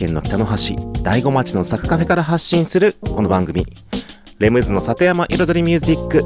[0.00, 3.66] 県の北の端、大子町のサクカフェから発信するこの番組、
[4.38, 6.24] レムズの里山彩りミュージック。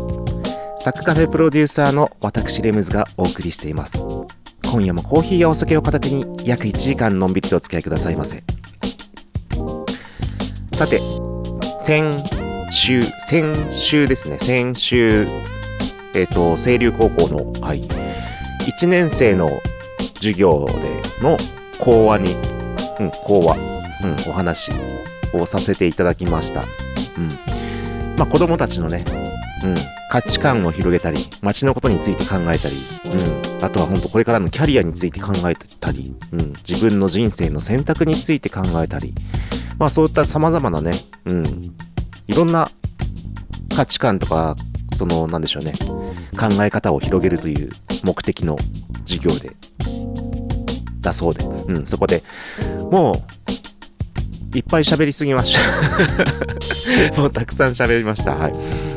[0.78, 4.06] サクカフェプロデューサーの私レムズがお送りしています。
[4.70, 8.44] 今夜もコーヒーやお酒を片手に約1時間のんびりとお付き合いくださいませ。
[10.72, 11.00] さて、
[11.80, 12.22] 先
[12.70, 15.26] 週、先週ですね、先週、
[16.14, 19.50] えっ、と、清流高校の、はい、1年生の
[20.18, 21.36] 授業での
[21.80, 22.53] 講話に、
[23.00, 24.72] うん、講話、うん、お話
[25.32, 26.62] をさせていただきました。
[26.62, 26.64] う
[27.20, 27.28] ん。
[28.16, 29.04] まあ、子供たちのね、
[29.64, 29.76] うん、
[30.10, 32.76] 価値観を広げたり、街のことについて考えたり、
[33.58, 39.14] うん、あとは本当これからのキャリアについて考えたり、うん、自分の人生の選択について考えたり、
[39.78, 40.92] まあ、そういった様々なね、
[41.24, 41.74] うん、
[42.28, 42.68] いろんな
[43.74, 44.56] 価値観とか、
[44.94, 45.72] その、なんでしょうね、
[46.38, 47.70] 考え方を広げるという
[48.04, 48.56] 目的の
[49.04, 49.56] 授業で、
[51.04, 52.24] だそうで、うん、そこで
[52.90, 53.22] も
[54.52, 55.56] う、いっぱい喋りすぎまし
[57.12, 57.14] た。
[57.20, 58.32] もうたくさん喋りました。
[58.32, 58.54] はい。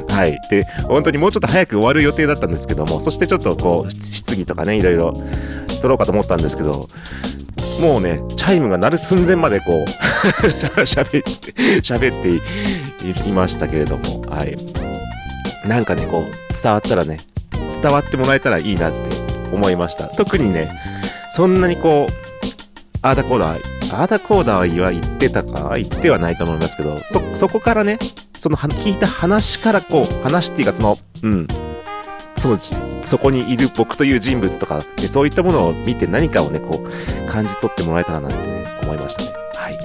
[0.07, 0.39] はい。
[0.49, 5.13] で、本当にもうちょっと早く終わる予定だったんですけども、そしてちょっとこう、質疑とかね、いろいろ
[5.81, 6.87] 取ろうかと思ったんですけど、
[7.81, 9.85] もうね、チャイムが鳴る寸前までこう、
[10.81, 11.51] 喋って、
[11.81, 14.57] 喋っていましたけれども、はい。
[15.67, 17.17] なんかね、こう、伝わったらね、
[17.81, 18.99] 伝わってもらえたらいいなって
[19.51, 20.05] 思いました。
[20.05, 20.69] 特にね、
[21.31, 22.13] そんなにこう、
[23.01, 27.99] あーだこーだ、あーだこーだは言ってたか言ってはないと思いますけど、そ、そこからね、
[28.37, 31.47] その聞いた話からこう、話っていうかその、うん、
[32.37, 32.57] その、
[33.03, 39.29] そこにいる僕という人物とか、でそういったものを見て何かをね、こう、感じ取ってもらえたらなってね、思いましたね。
[39.53, 39.77] はい。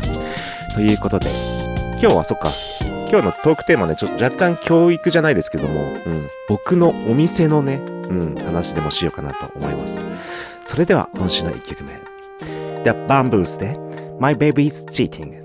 [0.75, 1.28] ということで、
[2.00, 2.48] 今日はそっか、
[3.10, 10.00] 今日のトークテーマね、ちょっと若干教育じゃないですけども、うん、僕のお店のね、うん、話でもしようかなと思います。
[10.64, 11.92] それでは今週の1曲目。
[12.84, 13.76] The Bamboos で
[14.20, 15.42] My Baby's Cheating。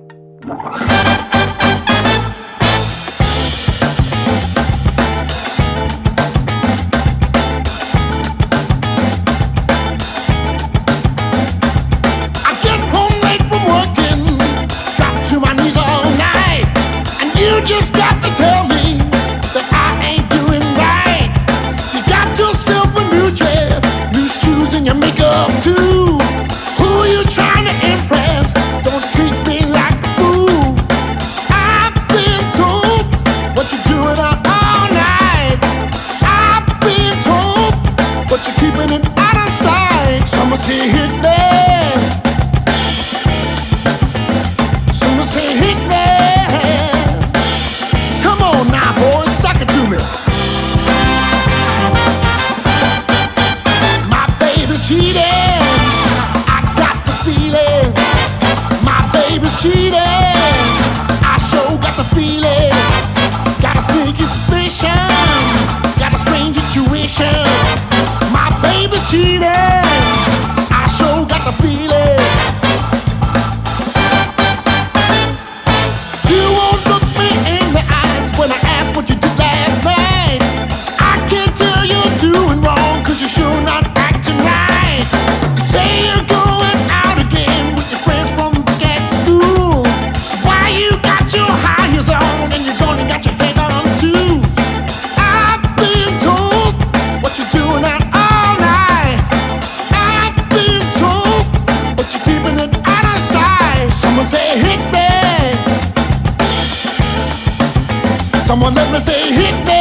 [108.48, 109.77] Someone let me say, hit me.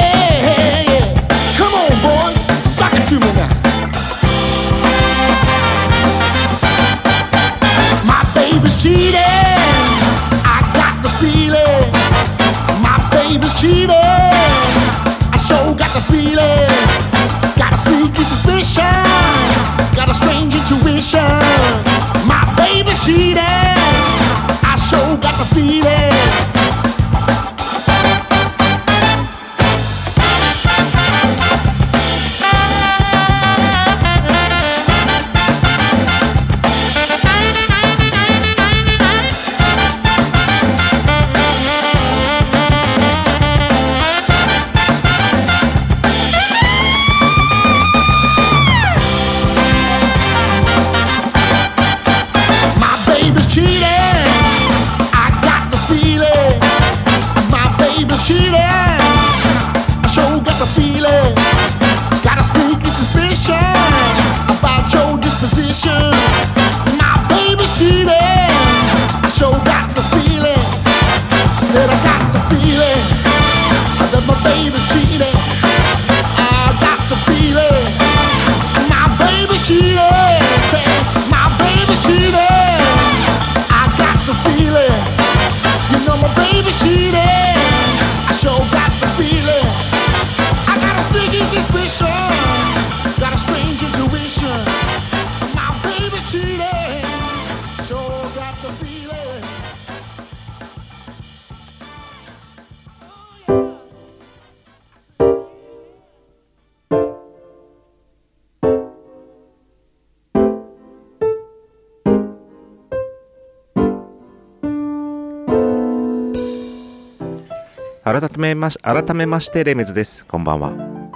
[118.06, 120.25] 改めまし改めましてレメズです。
[120.26, 120.70] こんばんは。
[120.70, 121.11] 今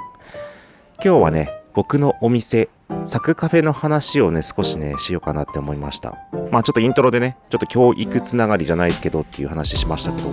[1.01, 2.69] 日はね僕のお店
[3.05, 6.19] サクカフェの話をね少しねしようかなって思いました。
[6.51, 10.31] まあちょっとイントロでねちょっと教育つながりじゃないけどっていう話しましたけど。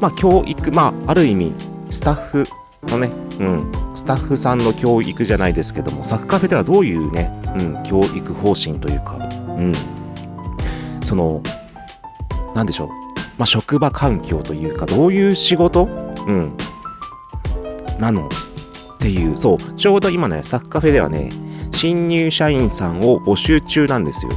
[0.00, 1.56] まあ教育まあある意味
[1.90, 2.46] スタッフ
[2.84, 3.10] のね
[3.40, 3.72] うん。
[3.96, 9.16] スタッフさんの教育じゃないですけどもサクカフェではどういうね、うん、教育方針というか。
[9.16, 9.20] う
[9.60, 9.72] ん。
[11.02, 11.42] その
[12.54, 13.03] なんでしょう。
[13.38, 15.84] まあ、職場環境というかどういう仕事、
[16.26, 16.56] うん、
[17.98, 19.36] なのっていう。
[19.36, 19.58] そう。
[19.74, 21.30] ちょうど今ねサッカフェではね
[21.72, 24.32] 新入社員さんを募集中なんですよ。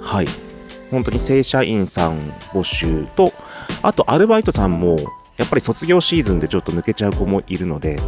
[0.00, 0.26] はい。
[0.90, 2.20] 本当に正社員さん
[2.52, 3.32] 募集と
[3.82, 4.96] あとアルバイトさんも
[5.36, 7.98] やっぱり卒業シーズンでちょっと抜けちゃう子もいるので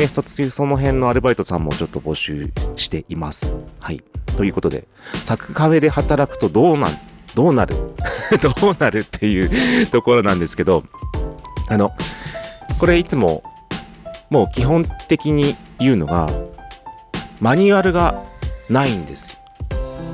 [0.00, 3.52] ね、卒業その辺のアルバイトさんもちょっと募集しています。
[3.80, 4.02] はい。
[4.36, 4.88] ということで、
[5.22, 6.90] サクカフェで働くとどうなん、
[7.34, 7.74] どうなる？
[8.40, 10.84] どうなるっていうところなんですけど、
[11.68, 11.92] あの、
[12.78, 13.42] これいつも、
[14.30, 16.28] もう基本的に言うのが、
[17.40, 18.22] マニュアルが
[18.68, 19.40] ないんです。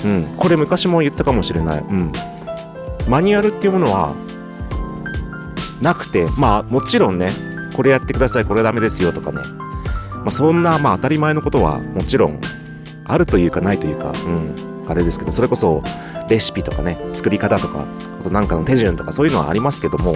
[0.04, 0.34] うん。
[0.36, 1.80] これ昔も言ったかもしれない。
[1.80, 2.12] うん。
[3.08, 4.14] マニュアルっていうものは、
[5.80, 7.30] なくて、まあもちろんね、
[7.74, 9.42] これやってください、これダメですよとかね。
[10.14, 12.40] まあそんな、まあ当たり前のことはもちろん
[13.04, 14.54] あるというかないというか、うん。
[14.86, 15.82] あれですけど、それこそ
[16.28, 17.84] レシピとかね、作り方とか、
[18.20, 20.14] あとなんかの手順とかそういうのはありますけども、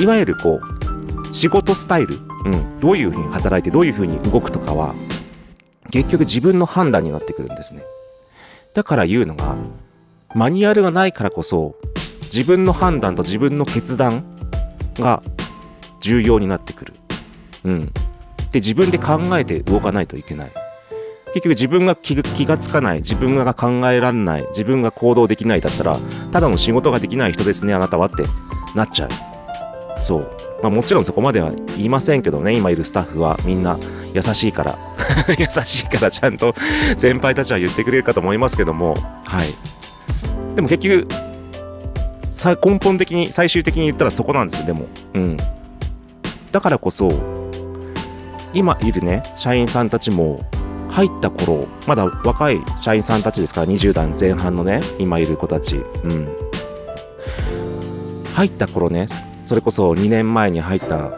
[0.00, 2.80] いわゆるこう、仕事スタイル、うん。
[2.80, 4.94] どういうふうに働いてどういうふうに動くとかは、
[5.90, 7.82] 結局自分の判断になってくるんですね。
[8.74, 9.56] だから言うのが、
[10.34, 11.76] マニュアルがないからこそ、
[12.24, 14.24] 自分の判断と自分の決断
[14.98, 15.22] が
[16.00, 16.94] 重要になってくる。
[17.64, 17.86] うん。
[18.50, 20.52] で、自分で考えて動かないといけない。
[21.34, 22.14] 結局自分が気
[22.46, 25.98] がつかない、自分が考えられない、自分が行動できないだったら、
[26.30, 28.24] ただの仕事ができない人ですね、あなたはって
[28.74, 29.08] なっちゃう。
[30.00, 30.30] そう。
[30.62, 33.78] まあもちろんそこまでは言いませんけどね、今いるスタッフはみんな
[34.14, 34.78] 優しいから。
[35.38, 36.54] 優しいからちゃんと
[36.96, 39.54] 先輩たちは言ってくれるかと思いますけども、はい。
[40.54, 41.08] でも結局、
[42.32, 45.36] さ根本的に最終的に言ったらそこなんですよでもうん
[46.50, 47.10] だからこそ
[48.54, 50.40] 今いるね社員さんたちも
[50.92, 55.76] 入った頃まだ若い社員さんたちですから20代前半のね今いる子たち。
[55.76, 56.28] うん。
[58.34, 59.06] 入った頃ね
[59.44, 61.12] それこそ2年前に入った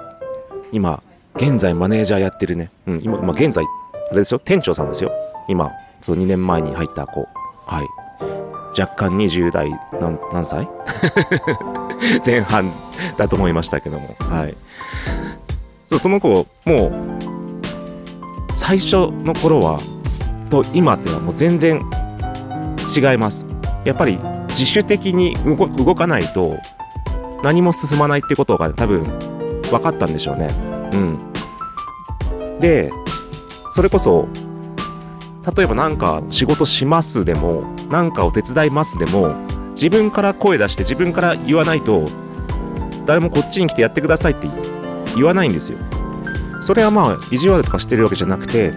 [0.72, 1.02] 今
[1.36, 5.12] 現在マネージャーやってるね、うん、今、まあ、現在あれですよ店長さんですよ。
[5.48, 7.26] 今その2年前に入った子。
[7.66, 8.80] はい。
[8.80, 10.68] 若干20代何何歳？
[12.24, 12.72] 前半
[13.16, 14.14] だと思いましたけども。
[14.20, 14.56] はい。
[15.88, 17.33] そうその子もう
[18.56, 19.78] 最初の頃は
[20.50, 21.84] と今ってはもう全然
[22.96, 23.46] 違います。
[23.84, 24.18] やっぱり
[24.50, 26.56] 自主的に動かないと
[27.42, 29.04] 何も進まないってことが多分
[29.70, 30.48] 分かったんでしょうね。
[30.92, 31.32] うん。
[32.60, 32.90] で
[33.70, 34.28] それこそ
[35.56, 39.34] 例えばなんか仕事しますでもなんかを手伝いますでも
[39.72, 42.06] 自分から声出して自分から言わないと
[43.04, 44.48] 誰もこっちに来てやってくださいって
[45.16, 45.78] 言わないんですよ。
[46.64, 48.72] それはまあ意地悪とかしてるわけじゃなくて、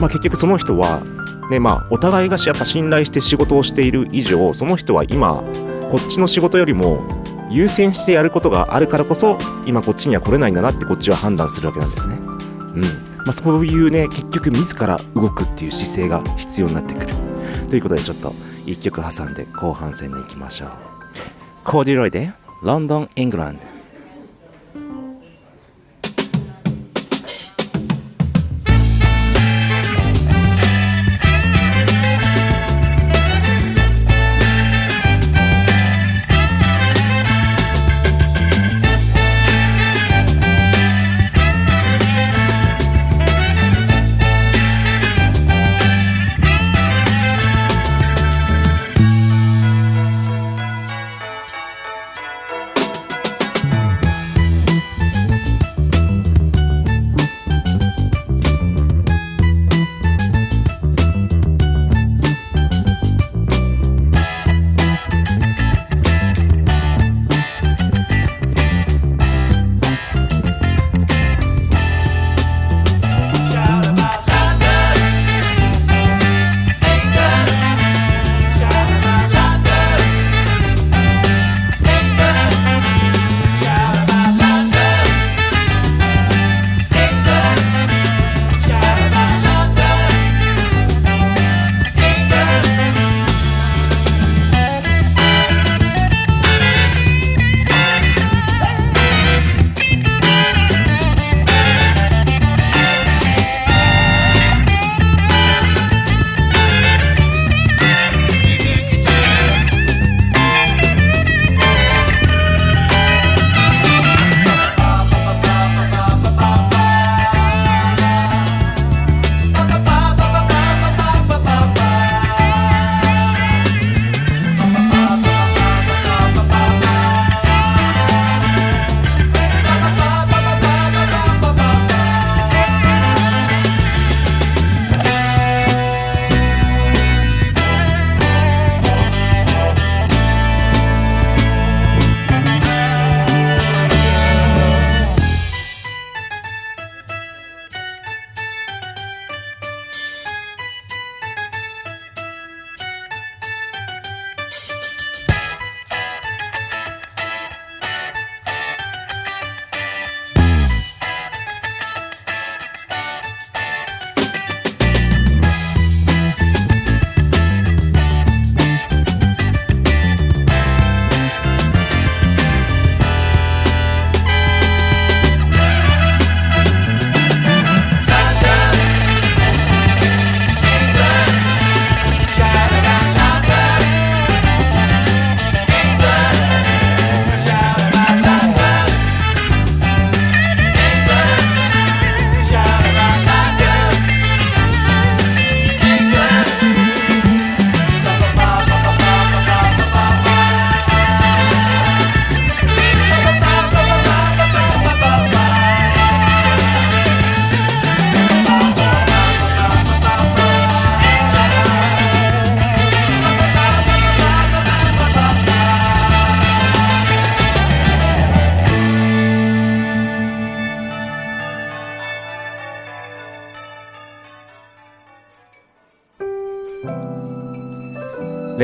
[0.00, 1.02] まあ、結局その人は、
[1.50, 5.42] ねまあ、お互いがやっぱ信頼して仕事をしている以上その人は今
[5.90, 7.04] こっちの仕事よりも
[7.50, 12.14] 優先してやることがあるからこそ今こっちには来れないんだなってこっちは判断するわけなんですね。
[12.14, 12.18] う
[12.78, 17.06] んまあ、そういうね結局自ら動くっていう姿勢が必要になってくる。
[17.68, 18.32] ということでちょっと
[18.66, 20.70] 一曲挟んで後半戦に行きましょう。
[21.64, 23.75] コーディロイでロンドン・イングランド。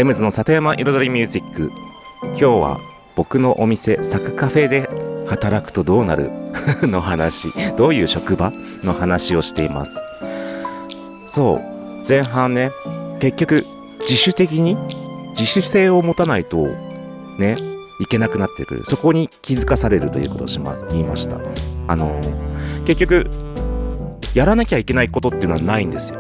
[0.02, 1.70] レムズの里山彩りミュージック。
[2.22, 2.80] 今日は
[3.14, 4.88] 僕のお店サクカフェで
[5.28, 6.28] 働くとどうなる？
[6.82, 7.52] の話。
[7.76, 8.52] どういう職場？
[8.82, 10.02] の話をしています。
[11.28, 12.08] そう。
[12.08, 12.72] 前半ね
[13.20, 13.64] 結局
[14.00, 14.76] 自主的に
[15.38, 16.66] 自主性を持たないと
[17.38, 17.54] ね
[18.00, 18.84] いけなくなってくる。
[18.84, 21.38] そこに気づかされるということをしま言いました。
[21.86, 22.20] あの
[22.84, 23.30] 結局
[24.34, 26.18] やらなきゃいけないことっていうのはないんですよ。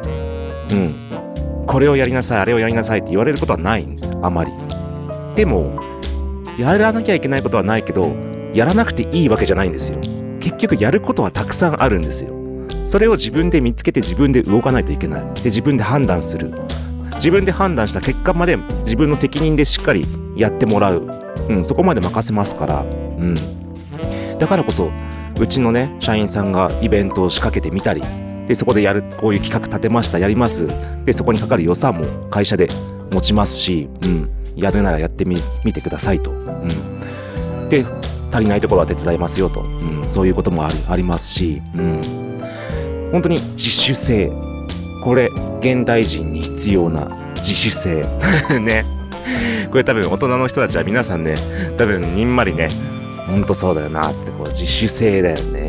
[0.70, 1.11] うん。
[1.66, 4.12] これをやりなさいあれをやりなさいって言われることはないんです。
[4.22, 4.52] あまり。
[5.34, 5.80] でも
[6.58, 8.14] やらなきゃいけないことはないけど
[8.52, 9.98] やらなくていいわけじゃないんですよ。
[10.40, 12.34] 結局やることはたくさんあるんですよ。
[12.84, 15.22] それを自分で見つけて自分で動かないといけない。
[15.34, 16.52] で自分で判断する。
[17.14, 21.08] 自分で判断した結果まで自分の責任でしっかりやってもらう、
[21.48, 23.34] うん、そこまで任せますから、うん、
[24.38, 24.90] だからこそ
[25.40, 28.02] うちのね社員さんがイベントを仕掛けてみたり
[28.52, 30.68] でそこでやるこういう企画立てましたやります。
[31.06, 32.68] でそこにかかる予算も会社で
[33.10, 35.38] 持ちますし、うん、やるならやってみ
[35.72, 37.86] てくださいと、うん、で
[38.30, 42.02] 足りないところは手伝いますよと、うん、そういうこともありありますし、うん、
[43.10, 44.30] 本当に自主性。
[45.02, 45.30] これ
[45.60, 47.06] 現代人に必要な
[47.36, 48.04] 自主性。
[48.60, 48.84] ね。
[49.70, 51.36] これ多分大人の人たちは皆さんね
[51.78, 52.68] 多分にんまりね
[53.26, 55.61] ほんとそうだよなってこう自主性だよね。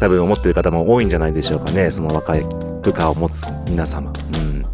[0.00, 1.90] 多分思ってる方も多いんじゃないでしょうかね。
[1.90, 2.44] その若い
[2.82, 4.12] 部下を持つ皆様。
[4.34, 4.66] うん。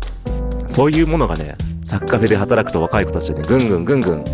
[0.67, 4.25] そういうものがねサッカフェで働くと若い子たちでねぐんぐんぐんぐん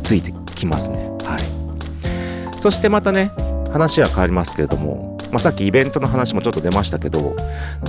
[0.00, 1.08] ついてきますね。
[1.24, 2.60] はい。
[2.60, 3.30] そしてまたね
[3.72, 7.36] 話は変わりますけれども、まあ、さっきイベントの話もちょっと出ましたけど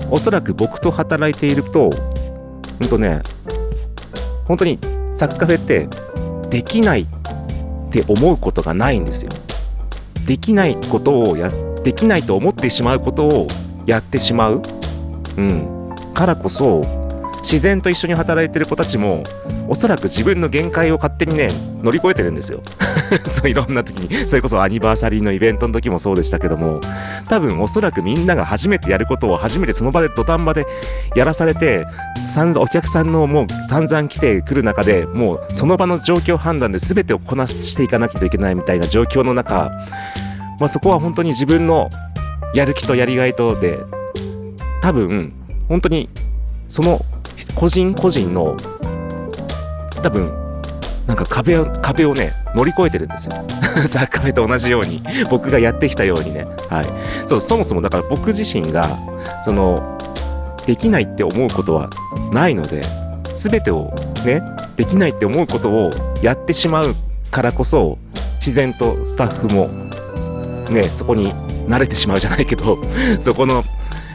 [0.10, 3.22] おそらく僕と働いているとほんとね
[4.46, 4.80] 本当に
[5.16, 5.88] サッカフェって
[6.50, 7.08] できないっ
[7.92, 9.32] て思うことがないんですよ。
[10.26, 11.52] できないことをやっ
[11.86, 13.48] できないと思ってしまうことを
[13.86, 14.64] やってしまう？
[15.38, 15.96] うん。
[16.16, 16.82] からこそ
[17.42, 19.24] 自然と一緒に働いてる子たちも
[19.68, 21.52] おそらく自分の限界を勝手にね
[21.84, 22.64] 乗り越えてるんですよ。
[23.30, 24.28] そういろんな時に。
[24.28, 26.80] それこそアニバーサリーのイベントの時もそうでしたけども
[27.30, 30.66] 多分おそらくみんなが初めてやることを初めてその場で土壇場で
[31.16, 31.86] やらされて
[32.58, 39.72] お客さんのもう散々来てくる中でもうその場の状況判断で全てをこなしていかなきゃいけないみたいな状況の中、
[40.60, 41.90] まあ、そこは本当に自分の
[42.54, 43.80] やる気とやりがいとで
[44.82, 45.34] 多分
[45.68, 46.10] 本当に
[46.68, 47.04] その
[47.56, 48.56] 個人個人の
[50.02, 50.46] 多分
[51.08, 53.36] なんか壁を壁をね乗り越えてるんですよ。
[53.88, 56.46] サッカーフェと同じように僕がやってきたようにね。
[56.70, 57.28] はい。
[57.28, 58.98] そうそもそもだから僕自身が
[59.44, 59.98] その
[60.66, 61.90] できないって思うことは
[62.32, 62.82] ないので
[63.36, 63.94] 全てを
[64.26, 64.42] ね
[64.76, 65.92] できないって思うことを
[66.22, 66.96] やってしまう
[67.30, 68.00] からこそ
[68.38, 69.85] 自然とスタッフも
[70.70, 71.34] ねそこに
[71.68, 72.80] 慣れてしまうじゃないけど
[73.20, 73.64] そこの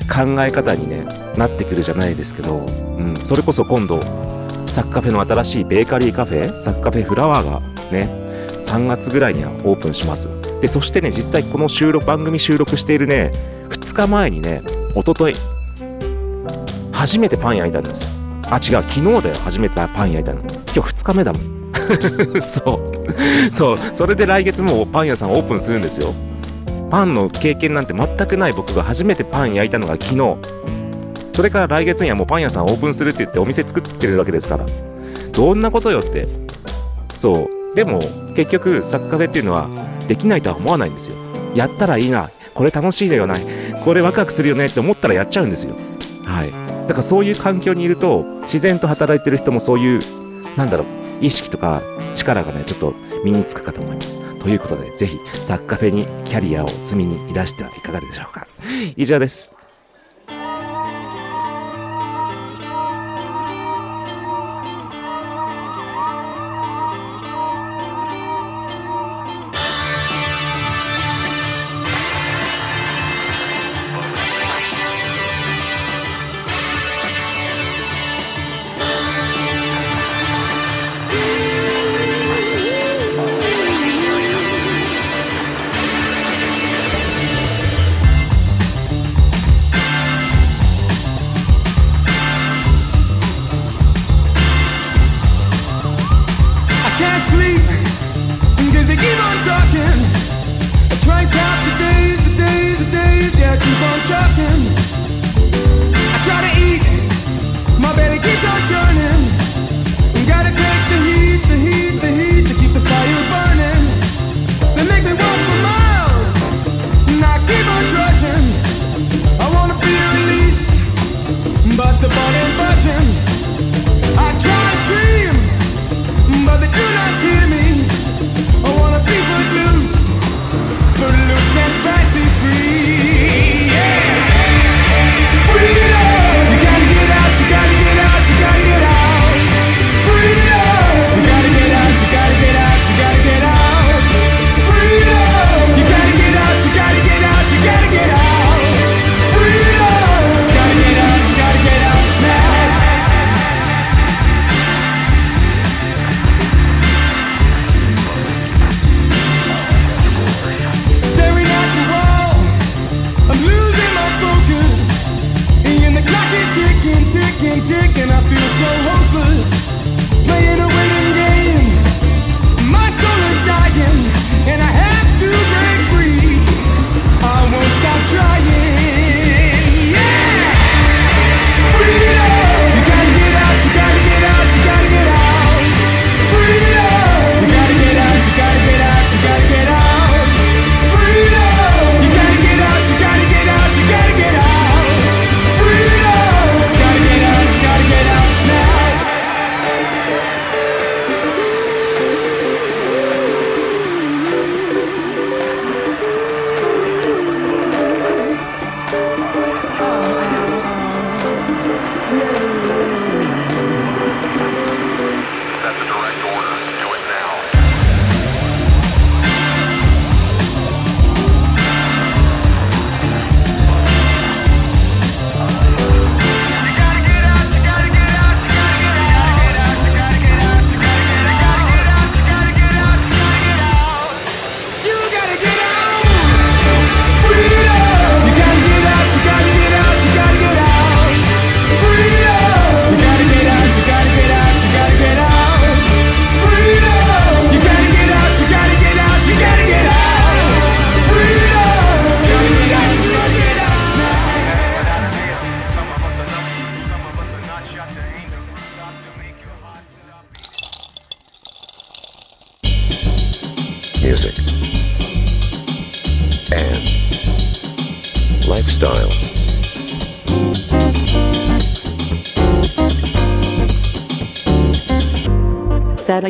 [0.09, 2.67] 考え方にねなってくるじゃないですけど、
[2.99, 4.01] うん、それこそ今度
[4.67, 7.61] サッカフェの新しいベーカリーカフェサッカフェフラワーが
[7.91, 8.09] ね
[8.59, 10.29] 3月ぐらいにはオープンします。
[10.61, 13.33] でそしてね実際この収録番組収録しているね
[13.71, 14.63] 2日前にね
[14.95, 15.37] 一昨日
[16.93, 18.05] 初めてパン焼いたんです。
[18.05, 18.11] よ
[18.51, 20.41] あ違う昨日だよ初めてパン焼いたの。
[20.43, 21.61] 今日2日目だもん。
[22.43, 23.01] そう。
[23.51, 23.79] そう。
[23.93, 26.15] それで来月もパン屋さんオープンするんですよ。
[26.91, 30.37] パンの経験なんて全くない僕が初めてパン焼いたのが昨日。
[31.33, 34.67] それから来月にはもうパン屋さんオープンするって言ってお店作ってるわけですから。
[35.33, 36.29] どんなことよって。
[37.15, 37.75] そう。
[37.75, 38.01] でも
[38.35, 39.69] 結局サッカーフェっていうのは
[40.09, 41.17] できないとは思わないんですよ。
[41.55, 42.31] やったらいいな。
[42.55, 43.39] これ楽しいだよな。
[43.39, 43.41] い
[43.85, 45.77] これワクワクするよねって思ったらやっちゃうんですよ。
[46.25, 46.51] はい。
[46.89, 50.01] だからそういう環境にいると自然と働いてる人もそういう
[50.57, 50.87] なんだろう
[51.21, 51.83] 意識とか
[52.15, 54.19] 力がねちょっと身につくかと思います。
[54.41, 58.47] ということでぜひサッカフェにキャリアを積みにいらしてはいかがでしょうか。
[58.97, 59.60] 以上です。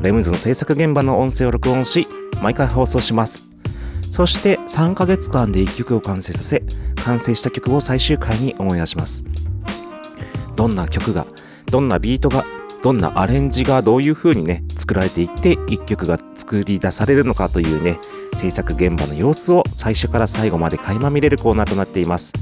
[0.00, 2.06] レムズの制作現場の音声を録音し
[2.42, 3.46] 毎回放送します。
[4.10, 6.62] そして3ヶ月間で1曲を完成させ
[7.04, 9.24] 完成した曲を最終回にオンエアします。
[10.56, 11.26] どんな曲が
[11.66, 12.44] どんなビートが
[12.82, 17.98] どんなアレンジがどういう風にね作られていって1曲が作り出されるのかというね
[18.34, 22.32] 制作現場の様子を最初から最後まで垣間見れるコーナーとなっています。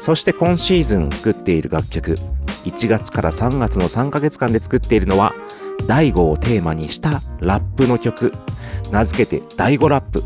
[0.00, 2.14] そして今シーズン作っている楽曲
[2.64, 5.34] 1月から3月の3ヶ月間で作っているのは
[5.86, 8.32] 第5をテーマにしたラップの曲。
[8.92, 10.22] 名付けて第5ラップ。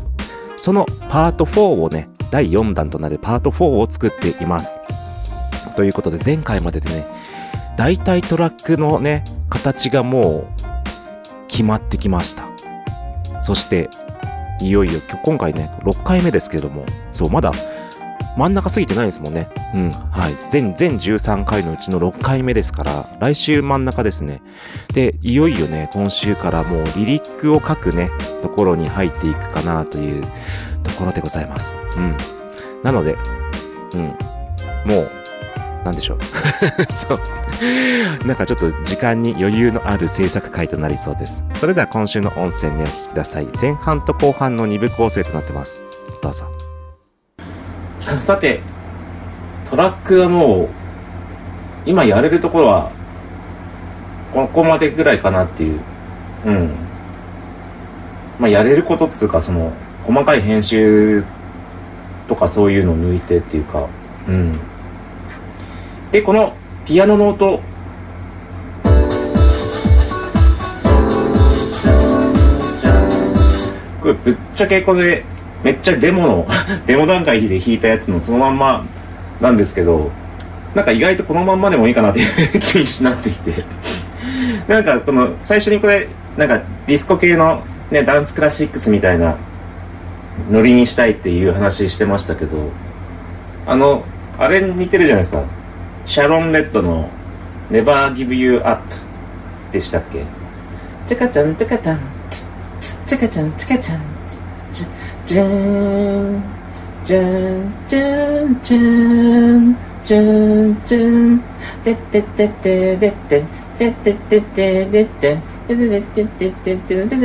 [0.57, 4.79] そのパート4をね第4弾となるパート4を作っています。
[5.75, 7.07] ということで前回まででね
[7.77, 12.47] 大体トラックのね形がもう決まってきました。
[13.41, 13.89] そして
[14.61, 17.51] いよいよ今回ね6回目ですけれどもそうまだ
[18.37, 19.49] 真ん中過ぎてないですもんね。
[19.73, 19.91] うん。
[19.91, 20.35] はい。
[20.39, 24.41] 全、全13回のうちの6回目ですから、来週真ん中ですね。
[24.93, 30.25] で、いよいよね、今週からもうリリックを書くね、ところに入っていくかなという
[30.83, 31.75] ところでございます。
[31.97, 32.17] うん。
[32.83, 33.17] なので、
[33.93, 34.01] うん。
[34.85, 35.11] もう、
[35.85, 36.19] なんでしょう。
[36.91, 38.27] そう。
[38.27, 41.43] なんかちょっと時間に余裕のある制作回となりそうです。
[41.55, 43.47] それでは今週の音声ね、お聞きください。
[43.61, 45.83] 前半と後半の2部構成となってます。
[46.21, 46.64] どうぞ。
[48.19, 48.59] さて、
[49.69, 50.69] トラックはもう、
[51.85, 52.91] 今やれるところは、
[54.33, 55.79] ここまでぐらいかなっていう。
[56.45, 56.69] うん。
[58.39, 59.71] まあ、やれることっつうか、その、
[60.03, 61.23] 細かい編集
[62.27, 63.87] とかそういうのを抜いてっていうか、
[64.27, 64.59] うん。
[66.11, 66.53] で、この
[66.85, 67.59] ピアノの音、
[74.01, 75.23] これぶっちゃけこれ、
[75.65, 76.47] めっちゃデモの、
[76.85, 78.85] デモ段階で弾いたやつのそのまんま
[79.41, 80.11] なんですけど、
[80.75, 82.29] なんか意外とこのまんまでもいいかなっていう
[82.61, 83.65] 気になってきて。
[84.67, 89.37] なんかこの、最初にこれ、なんかディスコ系のね、ダンスクラシックスみたいな
[90.51, 92.69] ノリにしたいっていう話してましたけど、
[93.65, 94.03] あの、
[94.37, 95.41] あれ似てるじゃないですか。
[96.05, 97.09] シャロン・レッドの
[97.71, 98.83] Never Give You Up
[99.71, 100.25] でしたっけ
[101.07, 101.99] チャカチャンチャカチャン、
[102.29, 104.14] チッチャカチャンチャカチャン、
[105.25, 106.43] じゃーん、
[107.03, 111.39] じゃーん、じゃーん、じゃーん、じゃーん、じゃん、
[111.83, 113.43] てってってってでって、
[113.79, 117.17] てってってってでって、ててててててててて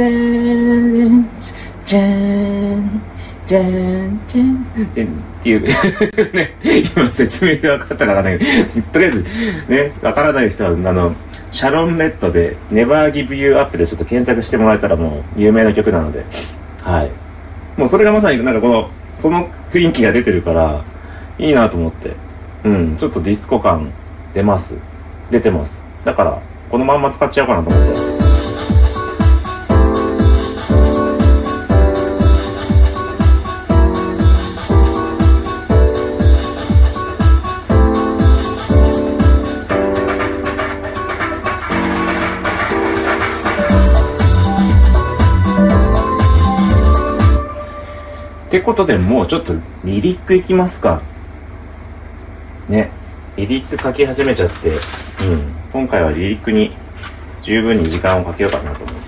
[1.85, 2.91] じゃーん、
[3.45, 3.65] じゃー
[4.09, 5.07] ん、じゃーん、ってっ
[5.43, 6.55] ていう、ね、
[6.97, 8.45] 今説明が分かったかわかんないけ
[8.81, 9.25] ど、とりあえず、
[9.69, 11.15] ね、わからない人は、あの、
[11.53, 16.25] シャロン・レッドで Never Give You Up でちょっと検索してもらえたらもう有名な曲なので、
[16.81, 17.11] はい。
[17.81, 20.85] もうそれがまさになんかこの、その雰囲気が出てるから、
[21.39, 22.15] いいなと思って。
[22.63, 23.91] うん、ちょっとディスコ感
[24.35, 24.75] 出ます。
[25.31, 25.81] 出てます。
[26.05, 28.30] だから、このまんま使っちゃおうかなと思って。
[48.51, 51.01] ってことでもうちょっとリリックいきますか。
[52.69, 52.91] ね。
[53.37, 54.77] リリック書き始めちゃって、うん。
[55.73, 56.73] 今回はリリックに
[57.45, 59.01] 十分に時間をかけようかなと思って。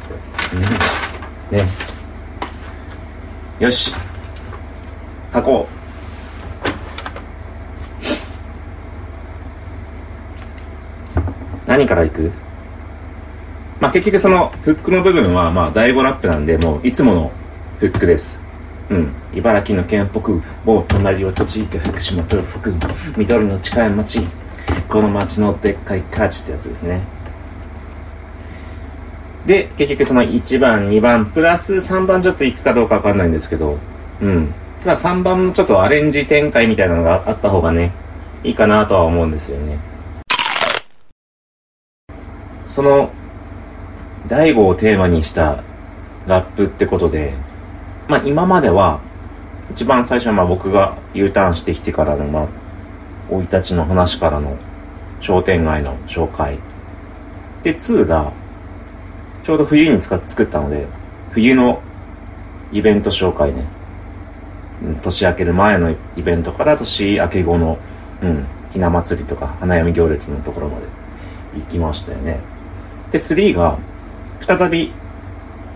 [0.55, 0.59] う
[1.55, 1.57] ん。
[1.59, 1.67] ね。
[3.59, 3.93] よし。
[5.35, 5.73] 書こう。
[11.69, 12.31] 何からいく？
[13.81, 17.33] まあ結局そのフックの部分はまあ第5ラップなんでもういつもの
[17.81, 18.41] フックです。
[18.93, 19.09] うん。
[19.35, 22.71] 茨城の県北部、某隣は栃木県、福島、東北、
[23.17, 24.21] 緑の近い町。
[24.89, 27.01] この町のでっかい価値ってやつですね。
[29.47, 33.79] で、結局その1番、2番、プラス3番ちょっと行くかどうかわかんないんですけど、
[34.21, 34.55] うん。
[34.85, 37.93] ただ3番もちょっとアレンジ展開みたいなのがあった方がね、
[38.45, 39.79] いいかなとは思うんですよね。
[42.67, 43.11] その、
[44.29, 45.63] 第5をテーマにした
[46.27, 47.33] ラップってことで、
[48.09, 49.01] まあ今までは、
[49.71, 52.49] 一番最初はまあ僕が U ターンしてきてからのまあ、
[53.31, 54.57] 生い立ちの話からの
[55.21, 56.59] 商店街の紹介。
[57.63, 58.33] で、2が、
[59.45, 60.87] ちょうど冬に使っ作ったので、
[61.31, 61.81] 冬の
[62.73, 63.65] イベント紹介ね。
[65.03, 67.79] 年明ける前のイベントから年明け後の、
[68.23, 70.87] うん、ひな祭りとか花嫁行列のところまで
[71.55, 72.41] 行きましたよね。
[73.13, 73.79] で、3が、
[74.41, 74.93] 再び、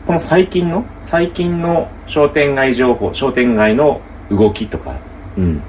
[0.06, 4.94] この最近の、最近の商店街情報、商店街の動きとか、
[5.36, 5.60] うん。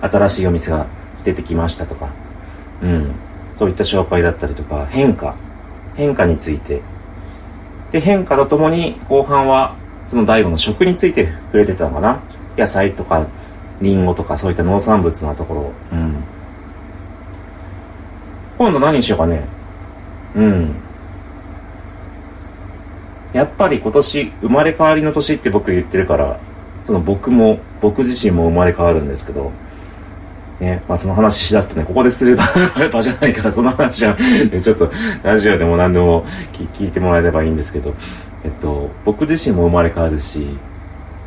[0.00, 0.86] 新しいお店が
[1.22, 2.08] 出てきましたとか、
[2.82, 3.12] うん。
[3.54, 5.36] そういった紹介だったりとか、変化、
[5.96, 6.80] 変化について。
[7.92, 9.76] で、変化とともに、後半は、
[10.08, 12.20] その第五の食について触れてたのかな？
[12.56, 13.26] 野菜とか、
[13.82, 15.72] リンゴとか、そういった農産物なところ。
[15.92, 16.24] うん。
[18.56, 19.44] 今度何にしようかね？
[20.34, 20.74] うん。
[23.32, 26.40] やっぱり今年、生まれ変わりの年って僕言ってるから、
[26.86, 29.52] その僕も、僕自身も生まれ変わるんですけど、
[30.58, 32.44] ね、まあその話しだすとね、ここでする場
[32.92, 34.90] 場じゃないから、その話は、ね、ちょっと
[35.22, 37.94] ラジオでも何でも聞聞いてもらえればいいんですけど、
[38.44, 40.58] えっと、僕自身も生まれ変わるし、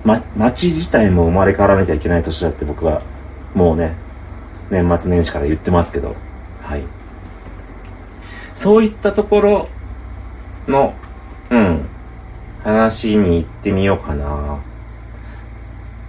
[0.04, 3.02] ま、街自体も生まれ変わらなきゃいけない年だって僕は、
[3.56, 3.96] もうね、
[4.70, 6.16] 年末年始から言ってますけど、
[6.62, 6.84] はい。
[8.56, 9.70] そういったところ
[10.68, 10.94] の、
[11.50, 11.86] うん、
[12.64, 14.60] 話に行ってみようかな。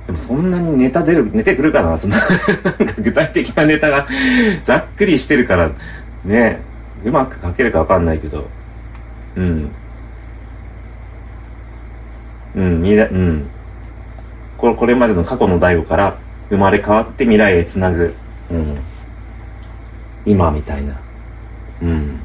[0.07, 2.29] でもそんなにネタ出る、出てくるかなそんな、なん
[2.77, 4.07] か具体的なネタが
[4.63, 5.71] ざっくりしてるから、
[6.25, 6.61] ね、
[7.05, 8.49] うまく書けるかわかんないけど、
[9.37, 9.71] うん。
[12.55, 13.47] うん、未来、うん。
[14.59, 16.19] これ、これまでの過去の大悟から
[16.51, 18.15] 生まれ変わって未来へつなぐ、
[18.51, 18.79] うん。
[20.27, 21.01] 今みたいな。
[21.83, 22.21] うん。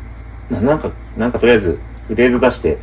[0.50, 2.78] ななんか、なんかとりあえず、フレーズ出して、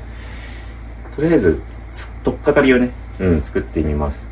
[1.16, 1.62] とりあえず、
[1.94, 4.25] つ、とっかかりをね、うん、作ってみます。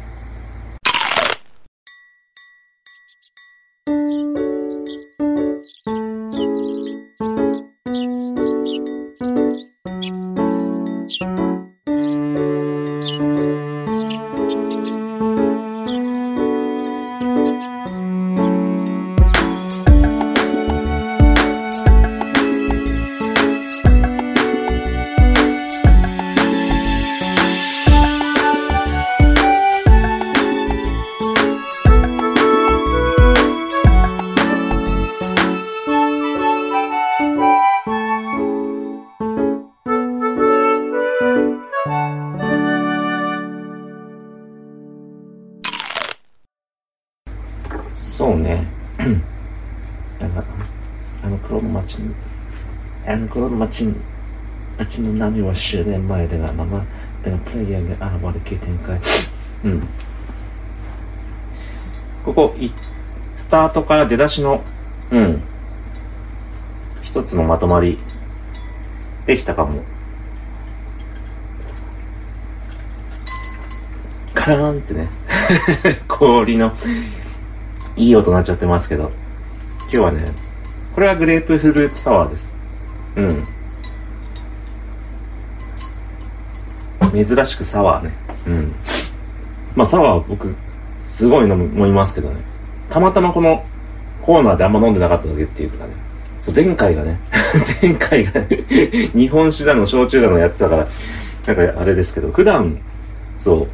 [53.33, 53.89] あの街、
[54.79, 56.85] 街の波は10年前だが、まま、
[57.23, 59.01] だがプレイヤーが現れ急展開。
[59.65, 59.89] うん。
[62.25, 62.71] ここ、い、
[63.37, 64.63] スタートから出だしの、
[65.11, 65.43] うん。
[67.03, 67.99] 一つのまとまり、
[69.27, 69.83] できたかも。
[74.35, 75.09] カラーンってね、
[76.09, 76.73] 氷の、
[77.97, 79.11] いい音になっちゃってますけど、
[79.83, 80.35] 今日はね、
[80.95, 82.54] これはグレープフルーツサワーです。
[83.17, 83.47] うん。
[87.25, 88.13] 珍しくサワーね。
[88.47, 88.75] うん。
[89.77, 90.55] まあサワー僕、
[91.01, 92.37] すごい飲む、飲みますけどね。
[92.91, 93.65] たまたまこの
[94.23, 95.93] コーナーであんま飲んでなかっただけっていうかね。
[96.41, 97.19] そう、前回がね、
[97.83, 98.33] 前回が、
[99.15, 100.89] 日本酒だの焼酎だのやってたから、
[101.47, 102.79] なんかあれですけど、普段、
[103.39, 103.69] そう、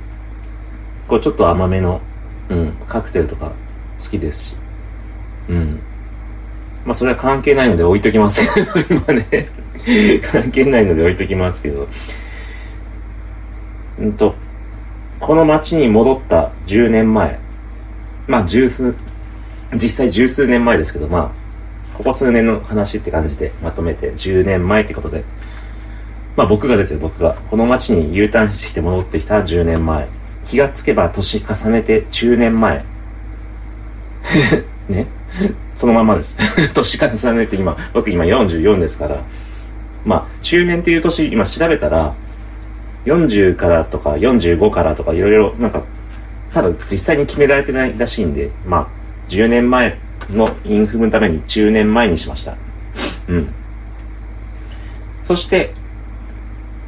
[1.08, 2.00] こうちょっと甘めの、
[2.48, 3.52] うん、カクテルとか
[4.02, 4.54] 好きですし。
[5.48, 5.80] うん。
[6.84, 9.48] まあそれは関係ないので置いときますけど、 今ね。
[10.22, 11.88] 関係ないので置いときますけど。
[13.98, 14.34] うんと、
[15.18, 17.38] この街に戻った10年前。
[18.26, 18.94] まあ十数、
[19.74, 25.24] 実際十数年前ですけど、まあ、ここ数年の話って感じでまとめて10年前ってことで。
[26.36, 27.36] まあ僕がですよ、僕が。
[27.50, 30.08] この街に U ターンしてきて戻ってきた10年前。
[30.46, 32.84] 気がつけば年重ねて中年前。
[34.88, 35.06] ね。
[35.74, 36.36] そのまんまです。
[36.74, 39.22] 年重ねて今、僕今44ですから。
[40.04, 42.14] まあ、中年っていう年、今調べたら、
[43.06, 45.82] 40からとか45からとかいろいろ、なんか、
[46.52, 48.88] ただ実際に決められてないらしいんで、まあ、
[49.30, 49.98] 10年前
[50.30, 52.56] のインフムのために中年前にしました。
[53.28, 53.54] うん。
[55.22, 55.74] そして、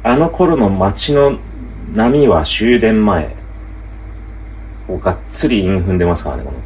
[0.03, 1.39] あの頃の街の
[1.93, 3.35] 波は終電前。
[4.85, 6.57] こうがっつりイン踏んでますからね、この。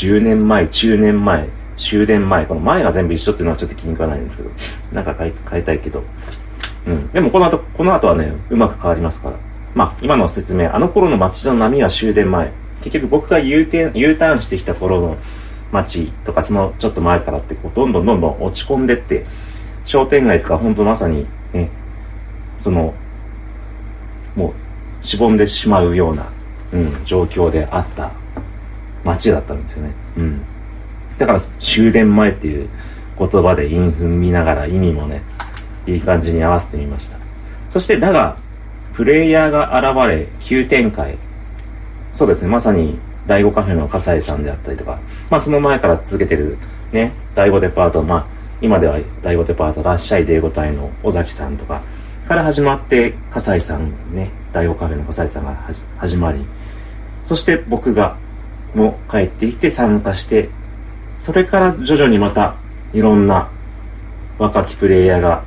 [0.00, 2.46] 10年前、中年前、終電前。
[2.46, 4.50] この前が全部一緒っていうのはちょっと気に食わないんですけど。
[4.92, 6.02] なんか変え変えたいけど。
[6.86, 7.08] うん。
[7.12, 9.36] でもこの後、この後はね、うまく変わりますから。
[9.74, 12.50] まあ、今の説明、あの頃の街の波は終電前。
[12.80, 15.18] 結局僕が U ターン U ターンしてきた頃の
[15.70, 19.26] 街とかそのちょっと前からってこう、どんどんどんどん落ち込んでって、
[19.84, 21.68] 商店街とか本当まさにね、
[22.62, 22.94] その、
[24.34, 24.54] も
[25.02, 26.26] う、しぼんでしまうような、
[26.72, 28.12] うん、状況であった
[29.04, 29.92] 街だったんですよね。
[30.16, 30.42] うん。
[31.18, 32.68] だから、終電前っていう
[33.18, 35.22] 言葉で韻踏みながら意味もね、
[35.86, 37.18] いい感じに合わせてみました。
[37.70, 38.36] そして、だが、
[38.94, 41.16] プレイヤーが現れ、急展開。
[42.12, 44.98] そうですね、まさに、第5カフェの笠井さんであったりとか、
[45.30, 46.58] まあその前から続けてる
[46.92, 48.26] ね、第5デパート、まあ
[48.60, 51.80] 今では第5デパートらっしゃいデーゴ隊の尾崎さんとか
[52.26, 56.44] から始まって、笠井さんね、第5カフェの笠井さんがはじ始まり、
[57.26, 58.16] そして僕が
[58.74, 60.48] も帰ってきて参加して、
[61.18, 62.54] それから徐々にまた
[62.92, 63.50] いろんな
[64.38, 65.44] 若きプレイヤーが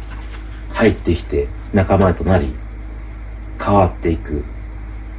[0.72, 2.54] 入ってきて仲間となり、
[3.60, 4.44] 変わっていく。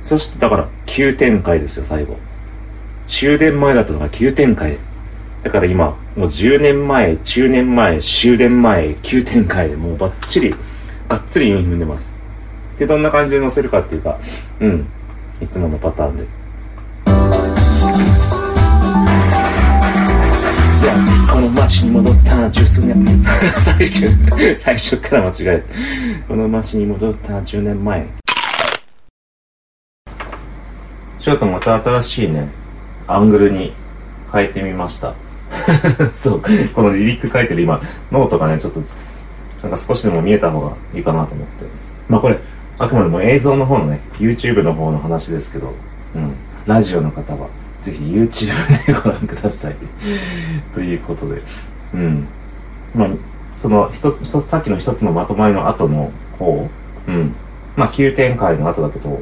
[0.03, 2.17] そしてだから急展開ですよ、最後。
[3.07, 4.77] 終電前だったのが急展開。
[5.43, 10.55] だから今、もう10年前、中年前、終電前、急展開でもうバッチリ、
[11.09, 12.11] がっつり韻踏んでます。
[12.79, 14.19] で、どんな感じで載せるかっていうか、
[14.61, 14.87] うん。
[15.40, 16.25] いつものパターンで。
[21.64, 23.24] この街に戻った十数年。
[23.59, 25.64] 最初、最初から間違え
[26.22, 26.29] た。
[26.29, 28.07] この街に戻った10年前。
[31.20, 32.50] ちょっとまた新しいね、
[33.07, 33.72] アングルに
[34.31, 35.14] 変えてみました。
[36.12, 36.42] そう、
[36.74, 37.81] このリリック書いてる今、
[38.12, 38.83] ノートがね、ちょっと、
[39.62, 41.64] なんか少しでも見えた方がいいかなと思って。
[42.11, 42.38] まあこれ、
[42.79, 45.72] あくまでも映像の方のね、YouTube の方の話ですけど、
[46.14, 46.35] うん、
[46.66, 47.48] ラジオの方は、
[47.85, 49.75] ぜひ YouTube でご覧ください。
[50.75, 51.42] ということで、
[51.92, 52.27] うん。
[52.94, 53.09] まあ、
[53.59, 56.70] その一つ、一つ、さっきの一つのまとまりの後の方、
[57.07, 57.35] うん。
[57.77, 59.20] まあ、急展開の後だけど、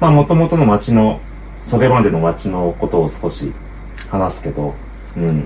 [0.00, 1.20] まあ、元々の街の、
[1.64, 3.52] それまでの街のことを少し
[4.08, 4.74] 話すけど、
[5.14, 5.44] うん。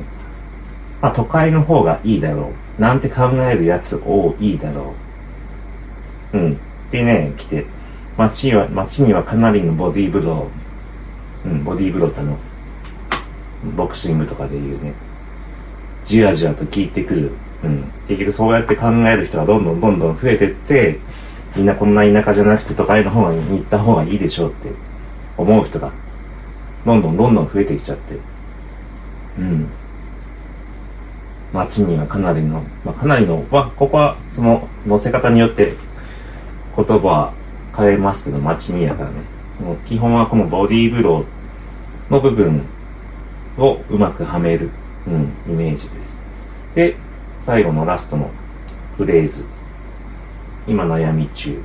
[1.00, 2.80] まあ、都会の方がいいだろう。
[2.80, 4.94] なんて考えるやつ多いだろ
[6.34, 6.38] う。
[6.38, 6.58] うん。
[6.92, 7.66] でね、来て、
[8.16, 10.61] 街には、街にはかなりのボディーブロー。
[11.44, 12.38] うん、ボディーブローってあの、
[13.76, 14.94] ボクシングとかで言うね、
[16.04, 17.30] じわじわと効いてくる。
[17.64, 17.84] うん。
[18.08, 20.98] 結局そうやって考える人がどんどんどんどん増えてって、
[21.56, 24.70] みんなこんな田舎じゃなくて都会の方に行った方がいいでしょうって
[25.36, 25.92] 思う人が、
[26.84, 28.16] どんどんどんどん増えてきちゃって。
[29.38, 29.68] うん。
[31.52, 35.74] 街にはかなりの、まあ、かなりの、まあ、ここはその載せ方によって
[36.74, 37.32] 言葉は
[37.76, 39.16] 変えますけど、街にやからね。
[39.58, 42.62] その基本はこのボディーブローの部分
[43.58, 44.70] をうまくはめる、
[45.06, 46.16] うん、イメージです。
[46.74, 46.96] で、
[47.44, 48.30] 最後のラストの
[48.96, 49.44] フレーズ。
[50.66, 51.60] 今悩み中。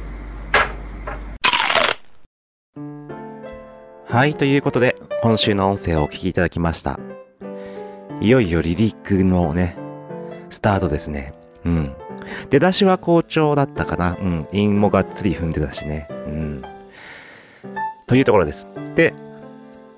[4.05, 6.99] はい、ということで、今週の音声をお聞きいただきました。
[8.19, 9.77] いよいよリリックのね、
[10.49, 11.33] スタートですね。
[11.65, 11.95] うん。
[12.49, 14.17] 出だしは好調だったかな。
[14.19, 14.47] うん。
[14.51, 16.07] 韻もがっつり踏んでたしね。
[16.09, 16.63] うん。
[18.07, 18.67] というところです。
[18.95, 19.13] で、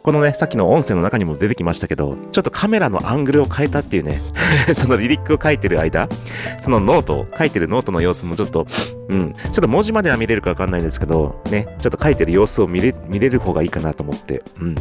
[0.01, 4.19] このね、さっきの音声の中にも出てきましたけど、ちょっとカメラのアングルを変えたっていうね、
[4.73, 6.09] そのリリックを書いてる間、
[6.57, 8.65] そのノート、書いてるノートの様子もちょっと、
[9.09, 14.75] うん、ちょっと文字までは見れるかわかんないんですけど、ね、ちょっと書いてる様子を見れ、見れる方がいいかなと思って、うん、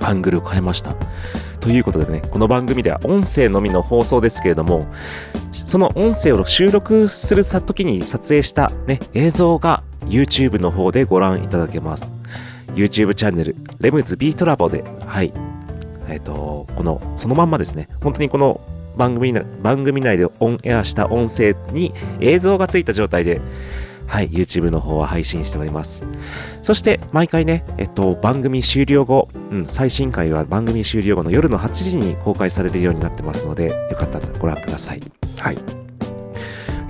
[0.00, 0.96] アングルを変えました。
[1.60, 4.86] ということでね、この番組では音声のみの放送ですけれども、
[5.64, 12.15] その音声を収録するさ時に撮影したね、映像が YouTube の方でご覧いただけます。
[12.76, 15.32] YouTube チャンネル、レムズビートラボで、はい。
[16.08, 18.60] えっ、と、この、そのまんまですね、本当にこの
[18.96, 23.40] 番組、番組内でオンエアした音声に映像がついた状態で、
[24.06, 26.04] はい、YouTube の方は配信しております。
[26.62, 35.00] そして、毎回ね、えっと、番組終了後、うん、最新回は番組終了後の夜の8時に公開されるようになってますので、よかったらご覧ください。
[35.38, 35.85] はい。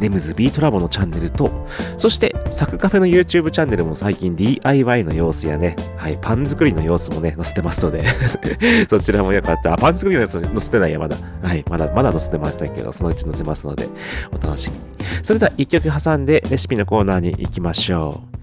[0.00, 1.66] レムズビートラボのチャンネルと、
[1.96, 8.04] そして、サクカフェの YouTube チャンネルも最近 DIY の様子やね、はい、パン作りの様子もね、載せてますので、
[8.88, 11.16] そちらもよかった、パン作りの様子載せてないや、まだ。
[11.42, 13.88] はい、まだ、まだ載せてませんけど、そのうち載せますので、
[14.32, 14.80] お楽しみに。
[15.22, 18.36] それでは一曲挟んでレシピのコーナーに行きましょう。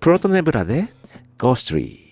[0.00, 0.88] プロトネブラで
[1.38, 1.98] Ghostry。
[2.06, 2.09] Uh,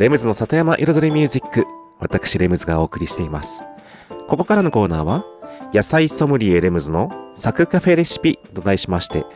[0.00, 1.66] レムズの里山彩りミュージック。
[1.98, 3.62] 私、レムズがお送りしています。
[4.28, 5.26] ここからのコーナーは、
[5.74, 9.26] 野菜ソムリエレムズのサクカフェレシピと題しまして、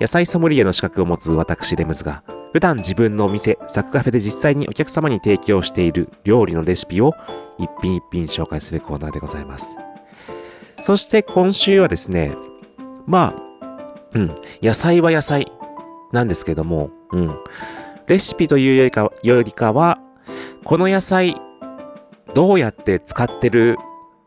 [0.00, 7.12] 野菜ソムリエの資格を持つ私、レムズが、普段自分のお店、サクカフェで実際にお客様に提供している料理のレシピを
[7.56, 9.78] 一品一品紹介するコーナーでございます。
[10.82, 12.34] そして今週はですね、
[13.06, 13.78] まあ、
[14.14, 15.46] うん、野菜は野菜
[16.10, 17.38] なんですけども、うん、
[18.08, 20.00] レシピというよりかよりかは、
[20.64, 21.36] この野菜、
[22.34, 23.76] どうやって使ってる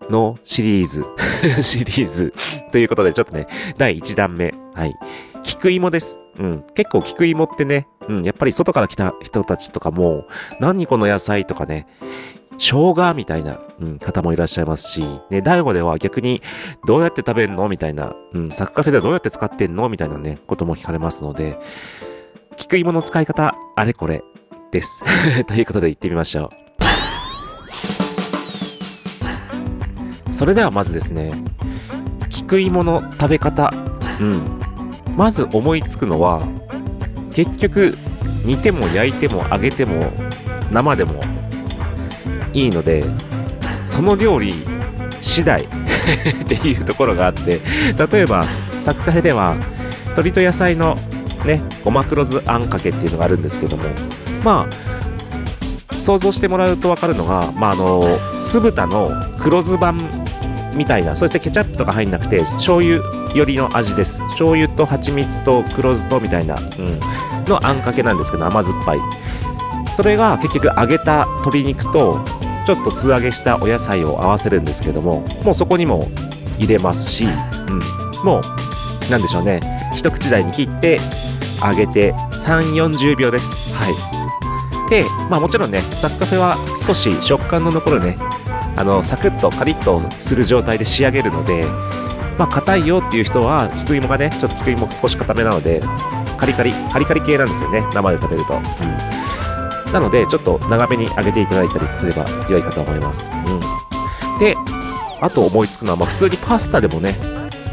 [0.10, 0.38] の？
[0.44, 1.06] シリーズ。
[1.62, 2.34] シリーズ。
[2.72, 4.54] ということで、ちょっとね、第1弾目。
[4.74, 4.96] はい。
[5.44, 6.20] 菊芋です。
[6.38, 6.64] うん。
[6.74, 10.26] 結構菊芋ってね、うん、やっぱり外から来た人たちとかも、
[10.60, 11.88] 何この野菜とかね、
[12.58, 16.42] 生姜みたいな、うん、方もいらっしゃいますし、ね、大悟では逆に、
[16.86, 17.70] どうやって食べるの？
[17.70, 19.90] みたいな、うん、サッカーフェではどうやって使ってんの？
[19.90, 21.60] みたいなね、ことも聞かれますので、
[22.58, 24.24] 菊芋の使い方、あれこれ
[24.72, 25.04] です。
[25.46, 26.50] ということで行ってみましょ
[30.30, 30.34] う。
[30.34, 31.32] それではまずですね、
[32.30, 33.72] 菊芋の食べ方、
[34.20, 34.62] うん。
[35.16, 36.42] まず思いつくのは、
[37.34, 37.98] 結局、
[38.46, 40.12] 煮ても焼いても揚げても
[40.72, 41.22] 生でも
[42.54, 43.04] いいので、
[43.86, 44.66] その料理
[45.22, 45.68] 次第 っ
[46.46, 47.62] ていうところがあって、
[48.12, 48.46] 例えば、
[48.80, 49.56] サクカフェでは、
[50.06, 50.98] 鶏と野菜の
[51.46, 53.84] ね、ごま黒酢あんかけっていうのがあるんですけども、
[54.44, 58.04] まあ、想像してもらうと分かるのが、まあ、あの、
[58.39, 60.10] 酢豚の黒酢版
[60.76, 63.02] みたいな、そしてケチャップとか入んなくて、醤油
[63.36, 64.20] 寄りの味です。
[64.22, 69.00] 醤油と蜂蜜と黒酢とみたいな、うん、のあんかけなんですけど、甘酸っぱい。
[69.94, 72.24] それが結局揚げた鶏肉と、
[72.66, 76.08] ちょっと素揚げしたお野菜を合わせるんですけども、もうそこにも
[76.58, 77.80] 入れますし、うん、
[78.26, 79.60] もう、なんでしょうね、
[79.94, 81.00] 一口大に切って、
[81.64, 83.76] 揚げて3、40秒です。
[83.76, 84.21] はい。
[84.92, 88.18] で、まあもちろんね、サッカフェは少し食感の残るね、
[88.76, 91.66] あの、サクッとカリッとする状態で仕上げるので、
[92.38, 95.82] まあ硬いよっていう人は、菊芋がね、ちょっと菊芋少し硬めなので、
[96.38, 98.56] カリカリ、カリカリ系なんですよね、生で食べると。
[98.56, 98.60] う
[99.89, 99.94] ん。
[99.94, 103.32] なので、ちょっと長めに揚げていただいたりすれば良いかと思います。
[103.48, 104.39] うん。
[104.39, 104.58] で、
[105.22, 107.18] あと思いつくのは、まあ普通にパスタでもね、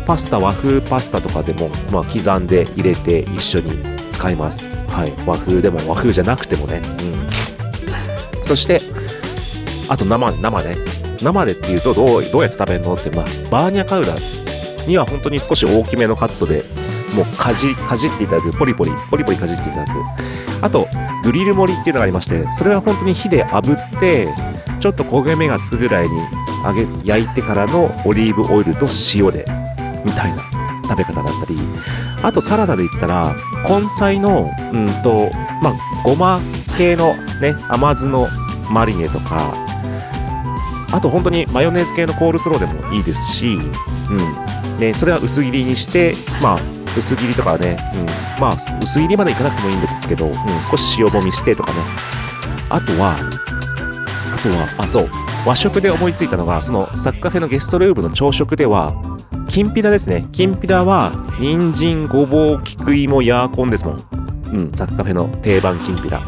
[0.07, 3.73] パスタ、和風パスタとかでも、まあ、刻んで入れて一緒に
[4.19, 4.69] 使います。
[4.89, 5.13] はい。
[5.25, 6.83] 和風でも和風じゃなくてもね。
[8.35, 8.45] うん。
[8.45, 8.81] そして、
[9.89, 10.77] あと生、生ね。
[11.23, 12.95] 生でっていうとどう、どうやって食べるの？
[12.95, 14.15] って、まあ、バーニャカウラ
[14.87, 16.65] には本当に少し大きめのカットで、
[17.15, 18.51] もうかじ、かじっていただく。
[18.59, 19.91] ポリポリ、ポリポリかじっていただく。
[20.63, 20.89] あと、
[21.23, 24.29] グリル盛りっていうのがありまして、それは本当に火で炙って、
[24.81, 26.21] ちょっと焦げ目がつくぐらいに
[26.65, 29.45] 揚げ、焼いてからのオリーブオイルと塩で
[30.05, 30.43] みたいな
[30.89, 31.59] 食べ方だったり、
[32.23, 33.35] あとサラダで言ったら、
[33.69, 35.31] 根菜の、うんと、
[35.63, 36.41] まあ、ごま
[36.77, 38.29] 系のね、甘酢の
[38.71, 39.53] マリネとか、
[40.91, 43.59] あと本当にマヨネーズ系のコールスローでもいいですし、
[44.11, 44.79] うん。
[44.79, 46.59] ね、それは薄切りにして、まあ、
[46.97, 48.07] 薄切りとかね、うん。
[48.41, 51.79] まあ、薄切りまでいかなくてもいいんですけど、うん、少し塩もみしてとかね。
[52.71, 53.17] あとは、
[54.35, 55.09] あとは、あ、そう。
[55.47, 58.93] 和食で思いついたのが、そのサッカフェのゲストルームの朝食では、
[59.49, 60.27] きんぴらですね。
[60.31, 63.97] きんぴらは、人参、ごぼう、菊芋、ヤーコンですもん。
[64.53, 66.21] うん、サッカフェの定番きんぴら。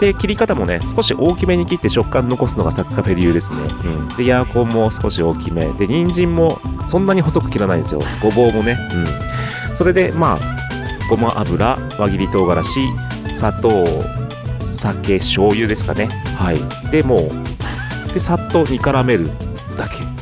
[0.00, 3.60] で、切り方もね、少し大きめに切って食感残すのがサッカフェ流ですね。
[3.84, 4.08] うん。
[4.16, 5.66] で、ヤーコンも少し大きめ。
[5.74, 8.00] で、人参もそんなに細く切らないんですよ。
[8.22, 8.78] ごぼうもね。
[9.68, 9.76] うん。
[9.76, 10.60] それで、まあ、
[11.10, 12.80] ごま油、輪切り唐辛子、
[13.34, 13.84] 砂糖、
[14.64, 16.08] 酒、醤油ですかね。
[16.36, 16.60] はい。
[16.90, 17.28] で、も
[18.10, 19.26] う、で、さっと煮絡める
[19.76, 20.19] だけ。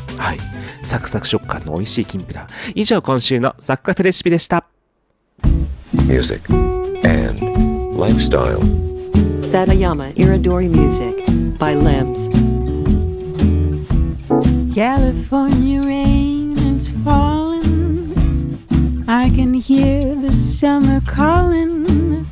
[0.89, 0.99] はい。
[0.99, 2.47] サクサク食感の美味しいきんぴら。
[2.75, 4.65] 以上、今週のサッカフェレシピでした。
[6.09, 6.49] music,
[7.05, 7.41] and
[7.97, 8.61] lifestyle.
[9.43, 11.15] Satayama Iridori Music
[11.59, 12.29] by Limbs.
[14.75, 18.15] California rain is falling.
[19.07, 22.25] I can hear the summer calling.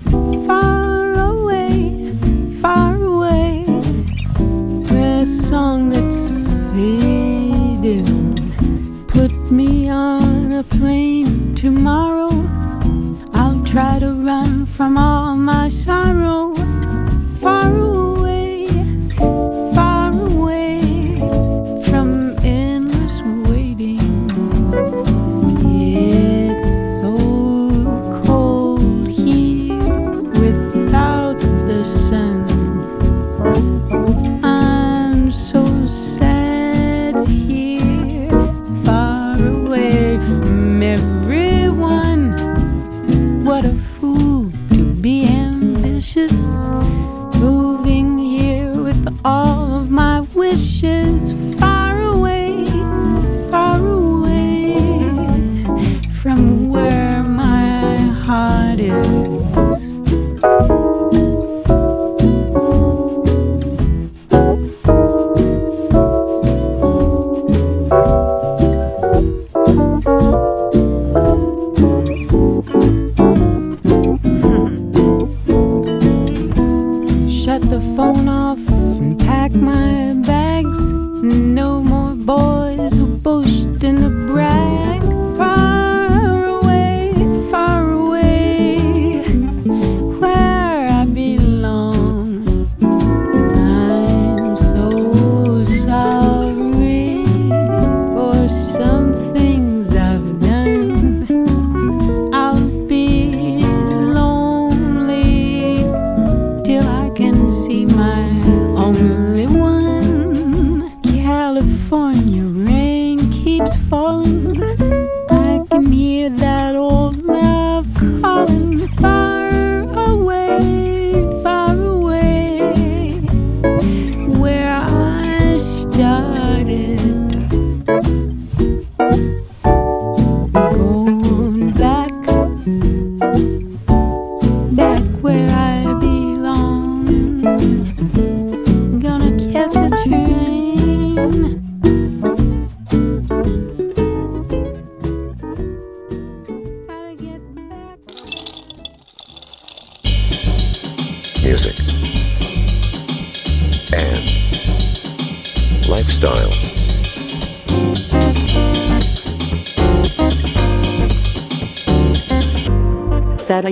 [0.47, 2.13] Far away,
[2.61, 3.65] far away.
[4.89, 5.96] The song
[10.57, 12.31] a plane tomorrow.
[13.35, 16.55] I'll try to run from all my sorrow.
[17.41, 17.86] Far away,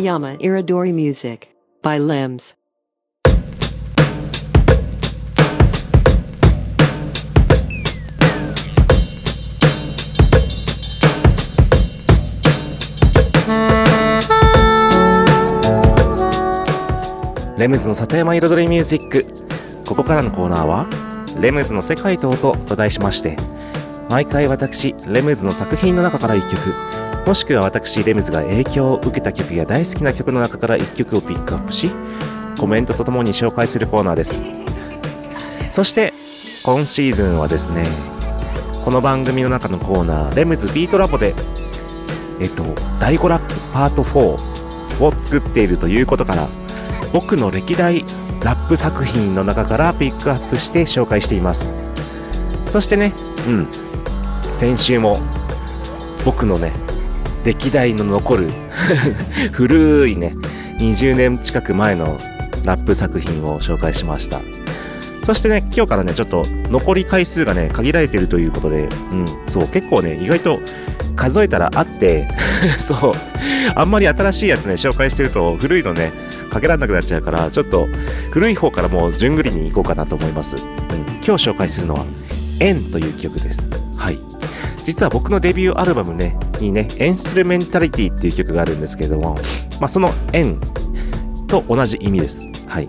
[0.05, 1.49] Hayama Iridori Music
[1.83, 2.55] by Limbs.
[17.57, 19.27] レムズの里山彩りミュージック
[19.87, 20.87] ここからのコーナーは
[21.41, 23.39] 「レムズの世界と音」と題しまして
[24.11, 31.91] 毎回私レムズの作品の中から1曲もしくは私レムズが影響を受けた曲や大好きな曲の中から1曲をピックアップし
[32.59, 34.43] コメントとともに紹介するコーナーです。
[35.71, 36.13] そして
[36.63, 37.87] 今シーズンはですね
[38.85, 41.35] この番組の中のコーナー「レムズビートラボ」で
[42.41, 42.63] えっと
[43.01, 44.19] 第5ラップパート4
[45.03, 46.49] を作っているということから
[47.13, 48.05] 僕の歴代
[48.43, 51.71] ラップ作品の中からピックアップして紹介しています。
[52.69, 53.15] そしてね
[53.49, 53.69] うん
[54.53, 55.19] 先週も
[56.25, 56.84] 僕のね
[57.45, 58.51] 歴代の残る
[59.53, 60.35] 古いね
[60.79, 62.19] 20年近く前の
[62.65, 64.41] ラップ作品を紹介しました。
[65.25, 70.61] そしてね今日からねちょっと残り回数がね限られてるということでうんそう結構ね意外と
[71.17, 72.29] 数えたらあって
[72.79, 73.13] そう
[73.75, 76.13] あんまり新しいやつね紹介してると古いのね
[76.51, 77.89] かけられなくなっちゃうからちょっと
[78.33, 80.63] 古い方からもう順繰りに行こうかなと思います、うん、
[81.27, 82.05] 今日紹介するのは
[82.61, 83.69] 「円」という曲です。
[83.97, 84.19] はい。
[84.85, 89.35] 実は僕のデビューアルバムねにね「エンストルメンタリティ」っていう曲があるんですけれども、
[89.81, 90.59] まあ、その「円」
[91.49, 92.47] と同じ意味です。
[92.67, 92.89] はい。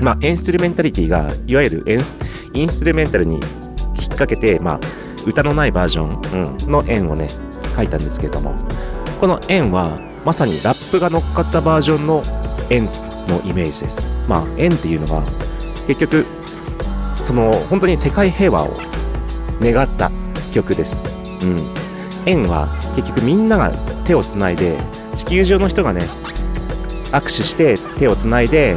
[0.00, 2.16] まあエンストルメンタリティがいわゆるエンス
[2.54, 3.42] インストルメンタルに引っ
[4.08, 4.80] 掛けてまあ
[5.26, 7.28] 歌のないバージョン、うん、の円をね
[7.76, 8.54] 書いたんですけれども
[9.20, 12.22] この円はまさにラップが乗っかったバージョンの
[12.70, 12.86] 円
[13.28, 14.08] のイメージです。
[14.28, 15.22] まあ円っていうのが
[15.86, 16.26] 結局
[17.32, 18.74] その本当に世界平和を
[19.58, 20.10] 願った
[20.52, 21.02] 曲です。
[21.40, 21.58] うん。
[22.26, 23.72] 円は結局みんなが
[24.04, 24.76] 手をつないで
[25.16, 26.02] 地球上の人がね
[27.10, 28.76] 握手して手をつないで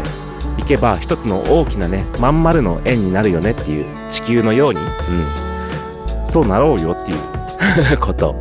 [0.58, 7.16] いけば一つの大きなねまん丸の円になるよねっていう地球のように、うん、そうなろうよってい
[7.94, 8.38] う こと。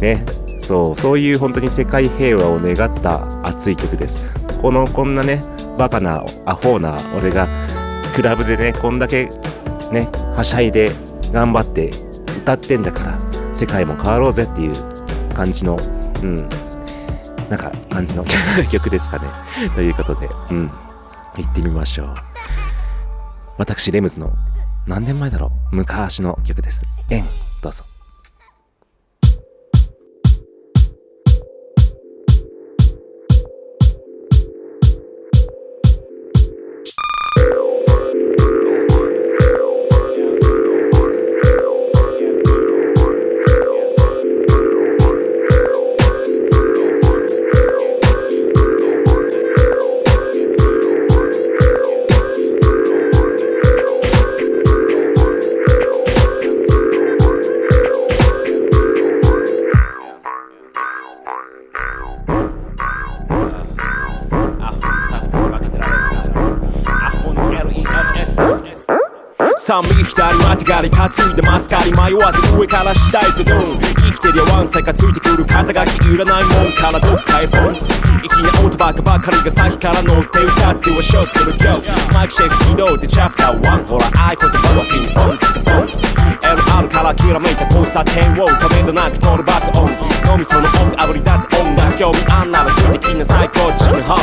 [0.00, 0.24] ね。
[0.60, 0.96] そう。
[0.96, 4.32] そういう本当に世界平和を願った熱い曲です。
[4.62, 5.42] このこんなね
[5.76, 7.48] バカなアホな俺が
[8.18, 9.26] クラブでねこんだけ
[9.92, 10.90] ねはしゃいで
[11.32, 11.92] 頑張って
[12.38, 15.78] 歌ってんだから世界も変わろうぜっていう感じの
[16.20, 16.48] うん。
[17.48, 18.24] なんか感じの
[18.72, 19.24] 曲ですかね。
[19.76, 20.70] ということでうん。
[21.36, 22.14] 行ってみましょう。
[23.56, 24.32] 私レムズの
[24.88, 25.76] 何年前だろう。
[25.76, 26.84] 昔の曲です。
[27.10, 27.24] 円
[27.62, 27.84] どうぞ。
[76.78, 85.90] からどっかへボン粋なオートバカばかりが先から乗って歌ってはショーする今日マイクシェイク起動でチャプター1ほら合言葉はピンポンつくポン
[86.38, 89.90] LR からきらめいた交差点をためどなく取るバックオン
[90.30, 94.14] 脳みその奥あぶり出す音楽興味あんならついてきなさいこっちの方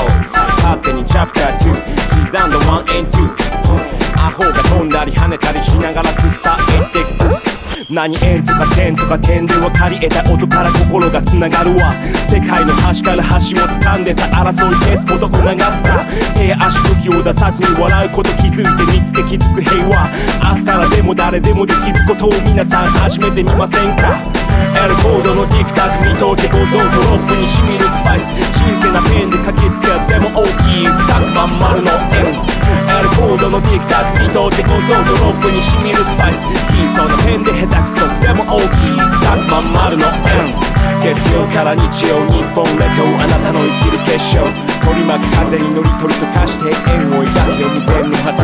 [0.64, 1.76] 勝手にチャプター2
[2.24, 6.32] 刻んだ1 and 2アホが飛んだり跳ねたりしながら伝
[6.80, 7.55] えてく
[7.90, 11.94] 何円とか線とか点で分かり得た音から心がつながるわ。
[12.28, 16.06] 世界の端から端を掴んでさ争い消すこと促すか。
[16.34, 20.10] 手足武器を出さずに笑うこと気づいて見つけ気づく平和。
[20.52, 24.45] 明日からでも誰でもできることを皆さん始めてみませんか？
[24.76, 28.36] L コードのティクタク見とけ小僧ドロップにしみるスパイス。
[28.60, 30.88] 真剣なペンで書きつけても大きい。
[30.88, 32.28] 100万丸の円。
[32.28, 34.64] L コードのティクタク見とけ。
[34.64, 36.44] 小僧ドロップにしみるスパイス
[36.76, 38.04] 小さなペンで下手くそ。
[38.20, 39.00] でも大きい。
[39.00, 40.52] 100万丸の円。
[41.06, 44.42] 月曜から日曜日本列島あなたの生きる結晶。
[44.82, 48.42] 取り巻く風に乗り取りと化して縁を抱くよ無限の果て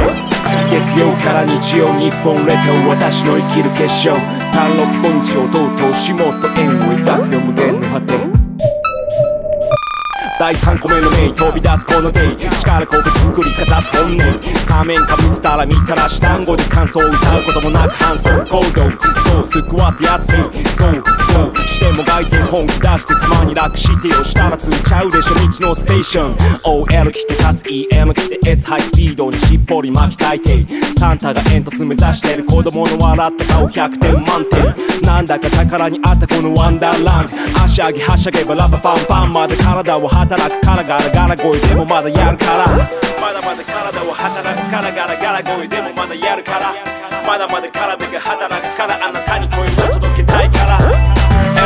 [0.70, 4.16] 月曜から日曜日本列島私の生きる結晶。
[4.54, 7.42] 三六本地をとうとうしもっと縁を抱くよ。
[7.42, 8.41] 無限の果て。
[10.42, 14.18] 第3個目のメイ飛び出すこのデイ力こぶ作りかざす本音
[14.68, 17.44] 仮面かぶつたら見たらし単語で感想を歌う。
[17.44, 18.62] こともなく反則行動
[19.22, 25.36] そうスクワットやってそうそうしても外見本気出してたまに楽してよしたらついちゃうでしょ。
[25.36, 26.36] 道のステーション。
[26.64, 30.66] OL 来てかす EM 来て S ハイスピードにしっぽり巻きたいて
[30.98, 34.76] サンタが煙突目指してる子供の笑った顔100点満点。
[35.04, 42.66] なんだか宝にあったこのワンダーランド足上げはしゃげばラパパンパンまで体を張って働くからガラガラ声でもまだやるから。
[43.20, 46.72] まだまだ体を働くからガラガラ声でもまだやるから。
[47.28, 50.80] まだまだ体が働くからあなたに声を届けたいから。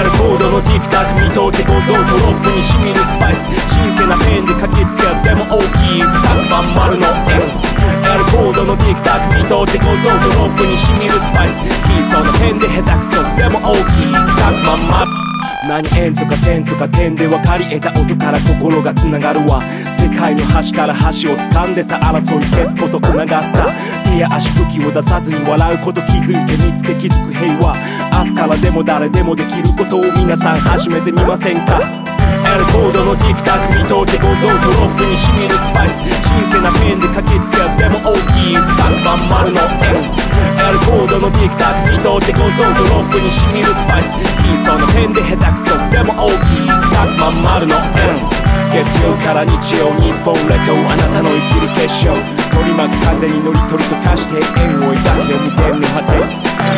[0.02, 3.54] L コードのティクタク見とけ五臓とロップに染みるスパイス。
[3.70, 7.46] 真剣なペンで書きつけても大きい100万丸の円。
[7.46, 11.70] L コードのティクタック見とけ五臓とロップに染みるスパイス。
[11.86, 15.25] 小さなペンで下手くそでも大きい100万丸。
[15.68, 19.62] 何円とか線とか点で分かり得た音から心がつながるわ。
[19.98, 23.74] 世界の端から端を掴んでさ争い消すこと促すか
[24.06, 27.76] 手や足武器を出さずに笑うこと気づいて見つけ気づく平和。
[28.20, 32.15] 明日からでも誰でもできることを皆さん始めてみませんか？
[32.46, 36.06] L コードのティクタック見とけ小僧とロップに染みるスパイス。
[36.06, 38.56] 小さなペンで書きつけでも大きい。
[38.56, 39.98] タクマン丸の円。
[39.98, 44.22] L コードのティクタック見とけ小僧とロップに染みるスパイス。
[44.46, 45.74] 小さなペンで下手くそ。
[45.90, 46.68] でも大きい。
[46.94, 48.45] タクマン丸の円。
[48.76, 52.12] 月曜から日曜日本列島あなたの生きる結晶。
[52.12, 56.20] 取り巻く風に乗り取りと化して縁を抱くよ無限の果て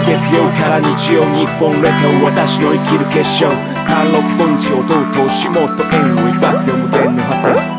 [0.05, 3.49] 月曜から日曜日本列島私の生きる結晶。
[3.81, 7.33] 三六本地をどうとしもっと円を抱くよ無限の果
[7.71, 7.76] て。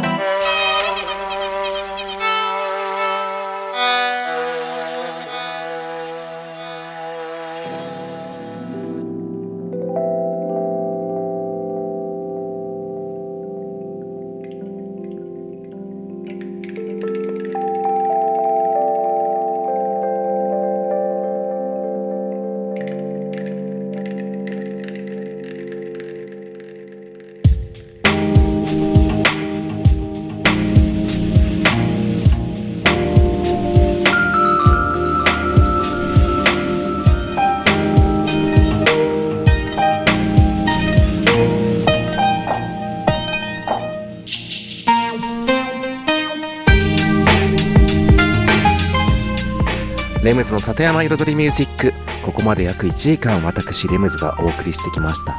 [50.38, 51.92] ムズの里山彩りミュージック。
[52.22, 55.36] ここまで約1時間私レムズがお送りしてきました。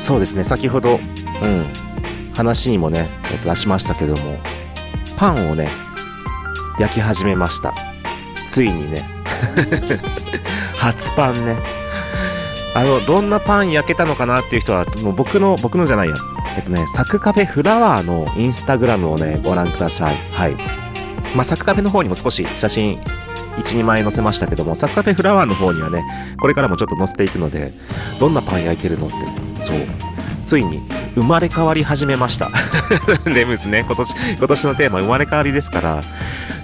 [0.00, 0.98] そうですね先ほど
[1.40, 1.66] うん
[2.34, 4.38] 話にもね、えっと、出しましたけども
[5.16, 5.68] パンをね
[6.80, 7.72] 焼き始めました。
[8.48, 9.08] ついにね。
[10.74, 11.56] 初パンね。
[12.74, 16.16] あのどんなパン焼けたのかなっていう人はもう僕の僕のじゃないや。
[16.56, 20.16] えっとねサクカフェフラワーのインスタグラムをねご覧ください。
[20.32, 20.83] はい。
[21.34, 22.98] まあ、サクカフェの方にも少し写真
[23.56, 26.04] 1、2枚載せましたけども、サクカフェフラワーの方にはね、
[26.40, 27.72] これからもちょっと載せていくので、
[28.20, 29.16] どんなパン焼いてるのって、
[29.62, 29.78] そう、
[30.44, 30.80] ついに
[31.14, 32.50] 生まれ変わり始めました。
[33.26, 36.02] レムズね、今年、今年のテーマ生まれ変わりですから、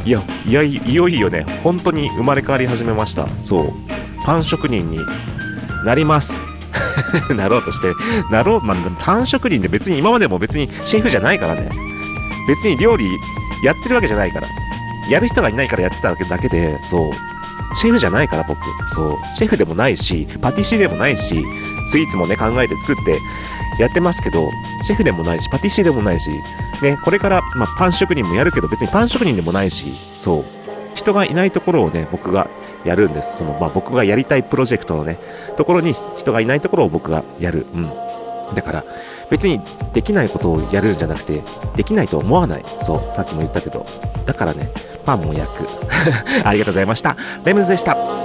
[0.05, 3.27] いや、いや、いよいよね、本当に生まれ変わり始めました。
[3.43, 3.73] そう、
[4.25, 4.99] パン職人に
[5.85, 6.37] なります。
[7.35, 7.93] なろうとして、
[8.31, 11.71] なろう、まあ、パン職人で別に今までも別にシェフじゃないからね。
[12.49, 13.07] 別に料理
[13.63, 14.49] やってるわけじゃないから。
[15.09, 17.13] やる人がいないからやってただけで、そう。
[17.75, 18.59] シェフじゃないから僕。
[18.89, 19.37] そう。
[19.37, 21.45] シェフでもないし、パティシエでもないし、
[21.87, 23.19] スイーツもね、考えて作って
[23.79, 24.49] やってますけど、
[24.83, 26.31] シェフでもないし、パティシエでもないし、
[26.83, 30.45] ね、これから、まあ、パン職人もやるけど、別にパン職人でもないし、そう。
[30.95, 32.49] 人がいないところをね、僕が
[32.85, 33.37] やるんです。
[33.37, 35.19] その、まあ、僕がやりたいプロジェクトのね、
[35.57, 37.67] ところに人がいないところを僕がやる。
[37.75, 38.10] うん。
[38.55, 38.85] だから、
[39.31, 39.61] 別に
[39.93, 41.43] できないことをやるんじゃなくて、
[41.77, 42.65] できないと思わない。
[42.81, 43.87] そう、さっきも言ったけど。
[44.27, 44.71] だからね、
[45.05, 45.67] パンも焼く。
[46.45, 47.17] ありがとうございました。
[47.45, 48.20] レムズでした。